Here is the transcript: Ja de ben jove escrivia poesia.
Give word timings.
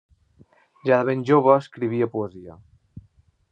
Ja 0.89 0.97
de 1.01 1.07
ben 1.09 1.21
jove 1.29 1.53
escrivia 1.65 2.09
poesia. 2.17 2.59